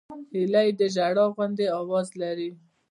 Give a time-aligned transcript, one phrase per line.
[0.33, 2.49] هیلۍ د ژړا غوندې آواز لري